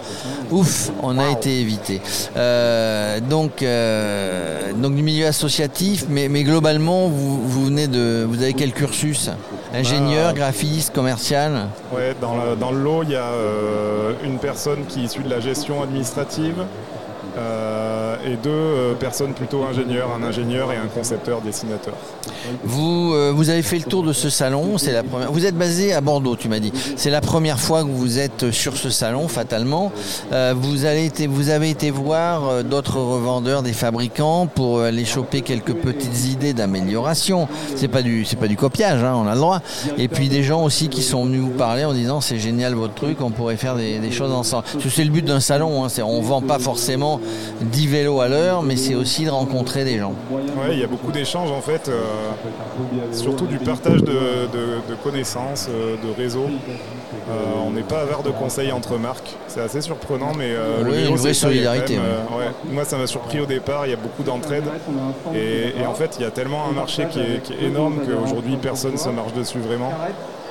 Ouf, 0.51 0.91
on 1.01 1.17
a 1.17 1.29
été 1.29 1.59
évité. 1.59 2.01
Donc 3.29 3.63
donc 4.83 4.95
du 4.95 5.03
milieu 5.03 5.27
associatif, 5.27 6.05
mais, 6.09 6.27
mais 6.29 6.43
globalement 6.43 7.07
vous, 7.07 7.41
vous 7.47 7.65
venez 7.65 7.87
de 7.87 8.02
vous 8.27 8.41
avez 8.43 8.53
quel 8.53 8.71
cursus 8.73 9.29
Ingénieur, 9.73 10.27
Bah, 10.27 10.33
graphiste, 10.33 10.93
commercial. 10.93 11.67
Ouais, 11.93 12.15
dans, 12.21 12.35
le- 12.35 12.55
dans 12.55 12.71
le 12.71 12.79
lot, 12.81 13.03
il 13.03 13.09
y 13.11 13.15
a 13.15 13.23
euh, 13.25 14.13
une 14.23 14.37
personne 14.39 14.85
qui 14.87 15.01
est 15.01 15.03
issue 15.05 15.23
de 15.23 15.29
la 15.29 15.39
gestion 15.39 15.81
administrative 15.81 16.63
euh, 17.37 18.02
et 18.25 18.35
deux 18.35 18.49
euh, 18.49 18.93
personnes 18.93 19.33
plutôt 19.33 19.63
ingénieurs, 19.63 20.09
un 20.13 20.23
ingénieur 20.23 20.71
et 20.71 20.77
un 20.77 20.87
concepteur 20.87 21.41
dessinateur. 21.41 21.93
Vous, 22.63 23.13
euh, 23.13 23.31
vous 23.33 23.49
avez 23.49 23.61
fait 23.61 23.77
le 23.77 23.83
tour 23.83 24.03
de 24.03 24.13
ce 24.13 24.29
salon, 24.29 24.77
c'est 24.77 24.91
la 24.91 25.03
première. 25.03 25.31
Vous 25.31 25.45
êtes 25.45 25.57
basé 25.57 25.93
à 25.93 26.01
Bordeaux, 26.01 26.35
tu 26.35 26.49
m'as 26.49 26.59
dit. 26.59 26.71
C'est 26.95 27.09
la 27.09 27.21
première 27.21 27.59
fois 27.59 27.83
que 27.83 27.89
vous 27.89 28.19
êtes 28.19 28.51
sur 28.51 28.77
ce 28.77 28.89
salon, 28.89 29.27
fatalement. 29.27 29.91
Euh, 30.31 30.53
vous, 30.55 30.85
allez 30.85 31.11
vous 31.27 31.49
avez 31.49 31.69
été 31.69 31.91
voir 31.91 32.47
euh, 32.47 32.63
d'autres 32.63 32.99
revendeurs, 32.99 33.63
des 33.63 33.73
fabricants, 33.73 34.47
pour 34.47 34.79
euh, 34.79 34.87
aller 34.87 35.05
choper 35.05 35.41
quelques 35.41 35.73
petites 35.73 36.25
idées 36.25 36.53
d'amélioration. 36.53 37.47
C'est 37.75 37.87
pas 37.87 38.01
du, 38.01 38.25
c'est 38.25 38.35
pas 38.35 38.47
du 38.47 38.57
copiage, 38.57 39.03
hein, 39.03 39.13
on 39.15 39.27
a 39.27 39.33
le 39.33 39.39
droit. 39.39 39.61
Et 39.97 40.07
puis 40.07 40.29
des 40.29 40.43
gens 40.43 40.63
aussi 40.63 40.89
qui 40.89 41.01
sont 41.01 41.25
venus 41.25 41.41
vous 41.41 41.49
parler 41.49 41.85
en 41.85 41.93
disant 41.93 42.21
c'est 42.21 42.39
génial 42.39 42.73
votre 42.73 42.93
truc, 42.93 43.21
on 43.21 43.31
pourrait 43.31 43.57
faire 43.57 43.75
des, 43.75 44.11
choses 44.11 44.31
ensemble. 44.31 44.65
C'est 44.89 45.03
le 45.03 45.09
but 45.09 45.25
d'un 45.25 45.39
salon. 45.39 45.85
Hein, 45.85 45.87
on 46.03 46.21
vend 46.21 46.41
pas 46.41 46.59
forcément 46.59 47.19
10 47.61 47.87
à 48.21 48.27
l'heure, 48.27 48.63
mais 48.63 48.75
c'est 48.75 48.95
aussi 48.95 49.25
de 49.25 49.29
rencontrer 49.29 49.83
des 49.83 49.97
gens. 49.97 50.13
Ouais, 50.31 50.41
il 50.73 50.79
y 50.79 50.83
a 50.83 50.87
beaucoup 50.87 51.11
d'échanges 51.11 51.51
en 51.51 51.61
fait, 51.61 51.89
euh, 51.89 52.01
surtout 53.11 53.45
du 53.47 53.57
partage 53.57 54.03
de, 54.03 54.11
de- 54.11 54.89
de 54.89 54.95
connaissances, 55.03 55.67
euh, 55.69 55.95
de 55.95 56.13
réseaux. 56.15 56.47
Euh, 57.29 57.33
on 57.65 57.71
n'est 57.71 57.81
pas 57.83 58.01
avare 58.01 58.23
de 58.23 58.31
conseils 58.31 58.71
entre 58.71 58.97
marques, 58.97 59.35
c'est 59.47 59.61
assez 59.61 59.81
surprenant, 59.81 60.31
mais 60.37 60.49
euh, 60.51 60.83
le 60.83 60.89
Oui, 60.91 60.97
vélo, 60.97 61.09
une 61.11 61.15
vraie 61.17 61.33
solidarité, 61.33 61.93
même, 61.95 62.03
ouais. 62.37 62.51
Moi, 62.71 62.83
ça 62.85 62.97
m'a 62.97 63.07
surpris 63.07 63.39
au 63.39 63.45
départ. 63.45 63.85
Il 63.85 63.91
y 63.91 63.93
a 63.93 63.97
beaucoup 63.97 64.23
d'entraide, 64.23 64.63
et, 65.35 65.81
et 65.81 65.85
en 65.85 65.93
fait, 65.93 66.15
il 66.19 66.23
y 66.23 66.25
a 66.25 66.31
tellement 66.31 66.65
un 66.69 66.73
marché 66.73 67.07
qui 67.09 67.19
est, 67.19 67.41
qui 67.43 67.53
est 67.53 67.63
énorme 67.67 67.99
qu'aujourd'hui, 68.05 68.57
personne 68.61 68.97
se 68.97 69.09
marche 69.09 69.33
dessus 69.33 69.59
vraiment. 69.59 69.91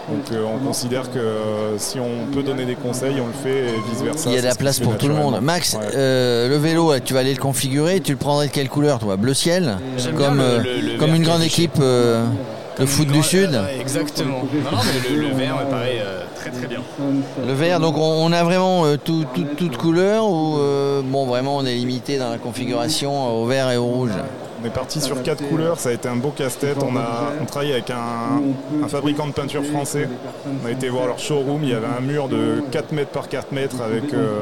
Donc, 0.09 0.32
euh, 0.32 0.42
on 0.44 0.59
considère 0.66 1.11
que 1.11 1.18
euh, 1.18 1.78
si 1.78 1.99
on 2.00 2.26
peut 2.32 2.42
donner 2.42 2.64
des 2.64 2.75
conseils, 2.75 3.14
on 3.21 3.26
le 3.28 3.32
fait, 3.32 3.68
et 3.68 3.90
vice 3.90 4.02
versa. 4.02 4.30
Il 4.30 4.35
y 4.35 4.38
a 4.38 4.42
de 4.42 4.47
la 4.47 4.54
place 4.54 4.80
pour 4.80 4.97
tout 4.99 5.09
le 5.09 5.14
monde. 5.14 5.38
Max, 5.40 5.75
Ouais. 5.75 5.80
euh, 5.94 6.49
le 6.49 6.56
vélo, 6.56 6.92
tu 7.04 7.14
vas 7.14 7.21
aller 7.21 7.35
le 7.35 7.40
configurer. 7.40 8.00
Tu 8.00 8.12
le 8.12 8.18
prendrais 8.18 8.49
de 8.49 8.52
quelle 8.52 8.68
couleur, 8.68 8.99
toi? 8.99 9.16
Bleu 9.16 9.32
ciel? 9.35 9.76
Comme, 10.16 10.16
bien 10.16 10.30
le- 10.35 10.40
euh, 10.42 10.59
le- 10.59 10.92
le 10.94 10.99
comme 10.99 11.14
une 11.14 11.23
grande 11.23 11.42
équipe 11.42 11.76
euh, 11.80 12.25
de 12.78 12.85
foot 12.87 13.06
du 13.09 13.23
Sud 13.23 13.59
exactement. 13.80 14.38
Non, 14.64 14.71
non, 14.73 14.78
mais 14.85 15.14
le, 15.14 15.21
le 15.28 15.35
vert 15.35 15.56
me 15.64 15.71
paraît 15.71 16.00
euh, 16.04 16.23
très 16.37 16.50
très 16.50 16.66
bien. 16.66 16.80
Le 17.47 17.52
vert, 17.52 17.78
donc 17.78 17.97
on, 17.97 18.00
on 18.26 18.32
a 18.32 18.42
vraiment 18.42 18.85
euh, 18.85 18.97
tout- 19.02 19.25
tout- 19.35 19.47
toute 19.56 19.76
couleur 19.76 20.26
ou 20.28 20.59
euh, 20.59 21.00
bon, 21.04 21.26
vraiment 21.26 21.56
on 21.59 21.64
est 21.64 21.75
limité 21.75 22.18
dans 22.18 22.30
la 22.30 22.38
configuration 22.38 23.40
au 23.42 23.47
vert 23.47 23.71
et 23.71 23.76
au 23.76 23.85
rouge? 23.85 24.11
On 24.62 24.66
est 24.66 24.71
parti 24.71 25.00
sur 25.00 25.23
quatre 25.23 25.42
couleurs, 25.49 25.81
ça 25.81 25.88
a 25.88 25.92
été 25.92 26.09
un 26.09 26.16
beau 26.16 26.31
casse-tête. 26.31 26.76
On 26.83 26.97
a 26.97 27.33
on 27.40 27.45
travaille 27.45 27.73
avec 27.73 27.90
un, 27.90 28.85
un 28.85 28.88
fabricant 28.88 29.26
de 29.26 29.33
peinture 29.33 29.64
français. 29.64 30.09
On 30.62 30.66
a 30.66 30.71
été 30.71 30.88
voir 30.88 31.07
leur 31.07 31.19
showroom, 31.19 31.64
il 31.64 31.71
y 31.71 31.75
avait 31.75 31.87
un 31.87 32.00
mur 32.00 32.28
de 32.28 32.62
4 32.71 32.92
mètres 32.92 33.11
par 33.11 33.28
4 33.28 33.52
mètres 33.52 33.81
avec 33.81 34.12
euh, 34.14 34.40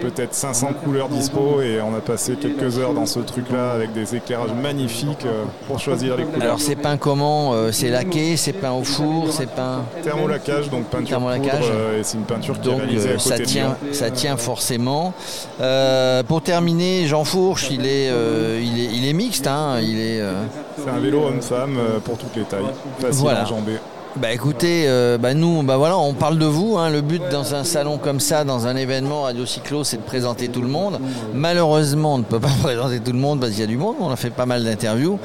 peut-être 0.00 0.34
500 0.34 0.74
couleurs 0.84 1.08
dispo 1.08 1.60
et 1.60 1.80
on 1.80 1.96
a 1.96 2.00
passé 2.00 2.36
quelques 2.36 2.78
heures 2.78 2.94
dans 2.94 3.06
ce 3.06 3.18
truc-là 3.20 3.72
avec 3.72 3.92
des 3.92 4.14
éclairages 4.14 4.52
magnifiques 4.52 5.26
euh, 5.26 5.44
pour 5.66 5.80
choisir 5.80 6.16
les 6.16 6.24
couleurs. 6.24 6.42
Alors 6.42 6.60
c'est 6.60 6.76
peint 6.76 6.96
comment 6.96 7.52
euh, 7.54 7.72
C'est 7.72 7.88
laqué, 7.88 8.36
c'est 8.36 8.52
peint 8.52 8.72
au 8.72 8.84
four, 8.84 9.32
c'est 9.32 9.50
peint. 9.50 9.84
Thermolacage, 10.02 10.70
donc 10.70 10.84
peinture 10.84 11.16
Thermolacage. 11.18 11.60
poudre, 11.66 11.98
et 11.98 12.04
c'est 12.04 12.16
une 12.18 12.24
peinture 12.24 12.60
qui 12.60 12.68
est 12.68 12.70
Donc 12.70 12.80
réalisée 12.80 13.08
euh, 13.08 13.14
à 13.14 13.16
côté 13.16 13.28
ça 13.28 13.38
de 13.38 13.44
tient, 13.44 13.76
ça 13.92 14.10
tient 14.10 14.36
forcément. 14.36 15.14
Euh, 15.60 16.22
pour 16.22 16.42
terminer, 16.42 17.06
Jean 17.06 17.24
Fourche, 17.24 17.68
il 17.70 17.86
est, 17.86 18.10
euh, 18.10 18.60
il 18.62 18.78
est, 18.80 18.88
il 18.92 19.08
est 19.08 19.12
mixte, 19.32 19.46
hein, 19.46 19.78
il 19.80 19.98
est. 19.98 20.20
euh, 20.20 20.42
C'est 20.76 20.90
un 20.90 20.98
vélo 20.98 21.24
homme-femme 21.26 21.76
euh, 21.78 21.98
pour 22.00 22.18
toutes 22.18 22.36
les 22.36 22.42
tailles, 22.44 22.64
facile 23.00 23.20
Voilà. 23.22 23.40
à 23.40 23.44
enjamber. 23.44 23.78
Bah 24.16 24.30
écoutez, 24.30 24.84
euh, 24.88 25.16
bah 25.16 25.32
nous, 25.32 25.62
bah 25.62 25.78
voilà, 25.78 25.96
on 25.96 26.12
parle 26.12 26.38
de 26.38 26.44
vous. 26.44 26.76
hein. 26.76 26.90
Le 26.90 27.00
but 27.00 27.22
dans 27.30 27.54
un 27.54 27.64
salon 27.64 27.96
comme 27.96 28.20
ça, 28.20 28.44
dans 28.44 28.66
un 28.66 28.76
événement 28.76 29.22
Radio 29.22 29.46
Cyclo, 29.46 29.84
c'est 29.84 29.96
de 29.96 30.02
présenter 30.02 30.48
tout 30.48 30.60
le 30.60 30.68
monde. 30.68 30.98
Malheureusement, 31.32 32.14
on 32.14 32.18
ne 32.18 32.22
peut 32.22 32.38
pas 32.38 32.50
présenter 32.62 33.00
tout 33.00 33.12
le 33.12 33.18
monde 33.18 33.40
parce 33.40 33.52
qu'il 33.52 33.60
y 33.62 33.64
a 33.64 33.66
du 33.68 33.78
monde. 33.78 33.96
On 34.00 34.10
a 34.10 34.16
fait 34.16 34.30
pas 34.30 34.44
mal 34.44 34.64
d'interviews. 34.64 35.18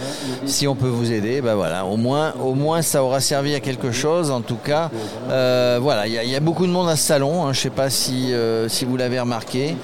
Si 0.45 0.67
on 0.67 0.75
peut 0.75 0.87
vous 0.87 1.11
aider, 1.11 1.41
bah 1.41 1.55
voilà, 1.55 1.85
au 1.85 1.97
moins, 1.97 2.33
au 2.41 2.53
moins 2.55 2.81
ça 2.81 3.03
aura 3.03 3.19
servi 3.19 3.53
à 3.55 3.59
quelque 3.59 3.91
chose. 3.91 4.31
En 4.31 4.39
tout 4.41 4.55
cas, 4.63 4.89
euh, 5.29 5.79
voilà, 5.81 6.07
il 6.07 6.13
y, 6.13 6.29
y 6.31 6.35
a 6.35 6.39
beaucoup 6.39 6.65
de 6.65 6.71
monde 6.71 6.87
à 6.87 6.95
ce 6.95 7.03
salon. 7.03 7.43
hein. 7.43 7.51
Je 7.53 7.59
ne 7.59 7.63
sais 7.63 7.69
pas 7.69 7.89
si, 7.89 8.33
euh, 8.33 8.69
si 8.69 8.85
vous 8.85 8.95
l'avez 8.95 9.19
remarqué. 9.19 9.75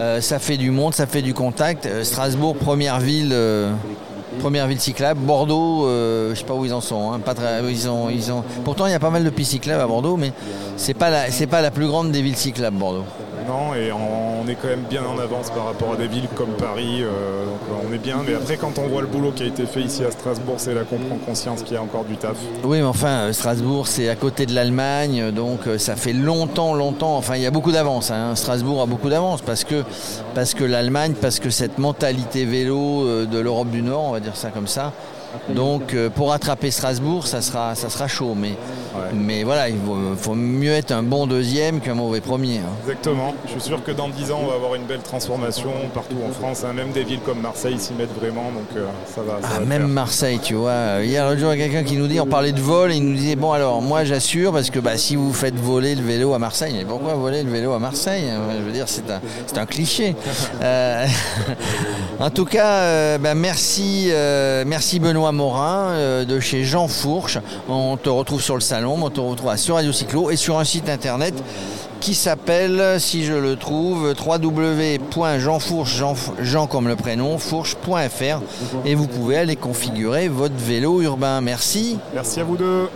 Euh, 0.00 0.20
ça 0.20 0.40
fait 0.40 0.56
du 0.56 0.72
monde, 0.72 0.94
ça 0.94 1.06
fait 1.06 1.22
du 1.22 1.32
contact. 1.32 1.86
Euh, 1.86 2.02
Strasbourg, 2.02 2.56
première 2.56 2.98
ville. 2.98 3.32
Première 4.40 4.66
ville 4.66 4.80
cyclable, 4.80 5.20
Bordeaux, 5.20 5.86
euh, 5.86 6.30
je 6.34 6.38
sais 6.38 6.44
pas 6.44 6.54
où 6.54 6.64
ils 6.64 6.72
en 6.72 6.80
sont, 6.80 7.12
hein. 7.12 7.20
Pourtant, 8.64 8.86
il 8.86 8.92
y 8.92 8.94
a 8.94 9.00
pas 9.00 9.10
mal 9.10 9.24
de 9.24 9.30
pistes 9.30 9.52
cyclables 9.52 9.82
à 9.82 9.86
Bordeaux, 9.86 10.16
mais 10.16 10.32
c'est 10.76 10.94
pas 10.94 11.10
la, 11.10 11.30
c'est 11.30 11.46
pas 11.46 11.60
la 11.60 11.70
plus 11.70 11.86
grande 11.86 12.12
des 12.12 12.22
villes 12.22 12.36
cyclables, 12.36 12.76
Bordeaux. 12.76 13.04
Et 13.76 13.90
on, 13.92 14.46
est 14.46 14.54
quand 14.54 14.68
même 14.68 14.84
bien 14.88 15.02
en 15.04 15.18
avance 15.18 15.50
par 15.50 15.66
rapport 15.66 15.92
à 15.92 15.96
des 15.96 16.06
villes 16.06 16.28
comme 16.34 16.52
Paris. 16.58 17.02
euh, 17.02 17.06
euh, 17.06 17.88
on 17.88 17.92
est 17.92 17.98
bien, 17.98 18.18
mais 18.26 18.34
après, 18.34 18.56
quand 18.56 18.78
on 18.78 18.88
voit 18.88 19.00
le 19.00 19.06
boulot 19.06 19.32
qui 19.32 19.42
a 19.42 19.46
été 19.46 19.64
fait 19.64 19.80
ici 19.80 20.04
à 20.04 20.10
Strasbourg, 20.10 20.56
c'est 20.58 20.74
là 20.74 20.82
qu'on 20.82 20.98
prend 20.98 21.16
conscience 21.16 21.62
qu'il 21.62 21.74
y 21.74 21.76
a 21.76 21.82
encore 21.82 22.04
du 22.04 22.16
taf. 22.16 22.36
Oui, 22.64 22.78
mais 22.78 22.84
enfin, 22.84 23.08
euh, 23.08 23.32
Strasbourg, 23.32 23.86
c'est 23.86 24.08
à 24.08 24.16
côté 24.16 24.44
de 24.44 24.54
l'Allemagne, 24.54 25.30
donc 25.30 25.66
euh, 25.66 25.78
ça 25.78 25.96
fait 25.96 26.12
longtemps, 26.12 26.74
longtemps. 26.74 27.16
Enfin, 27.16 27.36
il 27.36 27.42
y 27.42 27.46
a 27.46 27.50
beaucoup 27.50 27.72
d'avance. 27.72 28.10
hein. 28.10 28.34
Strasbourg 28.36 28.82
a 28.82 28.86
beaucoup 28.86 29.08
d'avance 29.08 29.40
parce 29.40 29.64
que, 29.64 29.82
parce 30.34 30.52
que 30.52 30.64
l'Allemagne, 30.64 31.14
parce 31.18 31.38
que 31.38 31.48
cette 31.50 31.78
mentalité 31.78 32.44
vélo 32.44 33.26
de 33.26 33.38
l'Europe 33.38 33.70
du 33.70 33.82
Nord, 33.82 34.04
on 34.08 34.12
va 34.12 34.20
dire 34.20 34.36
ça 34.36 34.50
comme 34.50 34.68
ça. 34.68 34.92
Donc, 35.50 35.94
pour 36.14 36.32
attraper 36.32 36.70
Strasbourg, 36.70 37.26
ça 37.26 37.42
sera, 37.42 37.74
ça 37.74 37.90
sera 37.90 38.08
chaud. 38.08 38.34
Mais, 38.36 38.54
mais 39.14 39.42
voilà, 39.44 39.68
il 39.68 39.76
vaut, 39.76 39.96
faut 40.16 40.34
mieux 40.34 40.72
être 40.72 40.92
un 40.92 41.02
bon 41.02 41.26
deuxième 41.26 41.80
qu'un 41.80 41.94
mauvais 41.94 42.20
premier. 42.20 42.58
hein. 42.58 42.70
Exactement. 42.82 43.34
Je 43.46 43.52
suis 43.52 43.60
sûr 43.60 43.82
que 43.82 43.90
dans 43.92 44.08
10 44.08 44.30
ans, 44.32 44.40
on 44.44 44.46
va 44.48 44.54
avoir 44.54 44.74
une 44.74 44.84
belle 44.84 45.00
transformation 45.00 45.70
partout 45.94 46.16
en 46.28 46.32
France. 46.32 46.64
hein. 46.64 46.72
Même 46.72 46.90
des 46.92 47.04
villes 47.04 47.20
comme 47.24 47.40
Marseille 47.40 47.78
s'y 47.78 47.92
mettent 47.94 48.14
vraiment, 48.18 48.50
donc 48.52 48.66
euh, 48.76 48.86
ça 49.14 49.22
va. 49.22 49.40
ça 49.42 49.48
Ah, 49.56 49.58
va 49.60 49.64
même 49.64 49.80
faire. 49.82 49.88
Marseille, 49.88 50.38
tu 50.42 50.54
vois. 50.54 51.02
Hier, 51.02 51.26
l'autre 51.28 51.40
jour, 51.40 51.52
il 51.54 51.60
y 51.60 51.62
a 51.62 51.66
quelqu'un 51.68 51.84
qui 51.84 51.96
nous 51.96 52.06
dit, 52.06 52.20
on 52.20 52.26
parlait 52.26 52.52
de 52.52 52.60
vol, 52.60 52.92
et 52.92 52.96
il 52.96 53.04
nous 53.04 53.16
disait, 53.16 53.36
bon 53.36 53.52
alors, 53.52 53.82
moi 53.82 54.04
j'assure, 54.04 54.52
parce 54.52 54.70
que 54.70 54.78
bah, 54.78 54.96
si 54.96 55.16
vous 55.16 55.32
faites 55.32 55.56
voler 55.56 55.94
le 55.94 56.02
vélo 56.02 56.34
à 56.34 56.38
Marseille, 56.38 56.74
mais 56.76 56.84
pourquoi 56.84 57.14
voler 57.14 57.42
le 57.42 57.50
vélo 57.50 57.72
à 57.72 57.78
Marseille 57.78 58.24
Je 58.58 58.62
veux 58.64 58.72
dire, 58.72 58.86
c'est 58.88 59.10
un, 59.10 59.20
c'est 59.46 59.58
un 59.58 59.66
cliché. 59.66 60.14
Euh, 60.62 61.06
en 62.20 62.30
tout 62.30 62.44
cas, 62.44 62.66
euh, 62.82 63.18
bah, 63.18 63.34
merci, 63.34 64.10
merci 64.66 64.98
Benoît 64.98 65.32
Morin 65.32 66.24
de 66.24 66.40
chez 66.40 66.64
Jean 66.64 66.88
Fourche. 66.88 67.38
On 67.68 67.96
te 67.96 68.08
retrouve 68.08 68.42
sur 68.42 68.54
le 68.54 68.60
salon, 68.60 68.87
on 68.94 69.10
te 69.10 69.20
retrouve 69.20 69.56
sur 69.56 69.74
Radio 69.76 69.92
Cyclo 69.92 70.30
et 70.30 70.36
sur 70.36 70.58
un 70.58 70.64
site 70.64 70.88
internet 70.88 71.34
qui 72.00 72.14
s'appelle, 72.14 73.00
si 73.00 73.24
je 73.24 73.34
le 73.34 73.56
trouve, 73.56 74.14
www.jeanfourche, 74.14 75.96
Jean, 75.96 76.14
Jean 76.40 76.66
comme 76.66 76.88
le 76.88 76.96
prénom, 76.96 77.38
fourche.fr 77.38 78.40
et 78.84 78.94
vous 78.94 79.06
pouvez 79.06 79.36
aller 79.36 79.56
configurer 79.56 80.28
votre 80.28 80.56
vélo 80.56 81.02
urbain. 81.02 81.40
Merci. 81.40 81.98
Merci 82.14 82.40
à 82.40 82.44
vous 82.44 82.56
deux. 82.56 82.88